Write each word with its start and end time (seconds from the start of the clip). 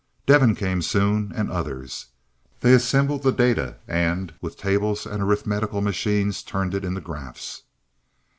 Devin 0.25 0.55
came 0.55 0.81
soon, 0.81 1.31
and 1.35 1.51
others. 1.51 2.07
They 2.61 2.73
assembled 2.73 3.21
the 3.21 3.31
data 3.31 3.75
and 3.87 4.33
with 4.41 4.57
tables 4.57 5.05
and 5.05 5.21
arithmetical 5.21 5.79
machines 5.79 6.41
turned 6.41 6.73
it 6.73 6.83
into 6.83 7.01
graphs. 7.01 7.61